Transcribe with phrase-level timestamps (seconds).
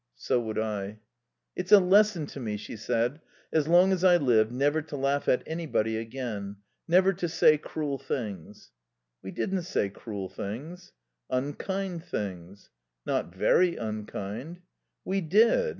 [0.15, 0.97] "So would I."
[1.55, 3.21] "It's a lesson to me," she said,
[3.53, 6.55] "as long as I live, never to laugh at anybody again.
[6.87, 8.71] Never to say cruel things."
[9.21, 10.91] "We didn't say cruel things."
[11.29, 12.71] "Unkind things."
[13.05, 14.61] "Not very unkind."
[15.05, 15.69] "We did.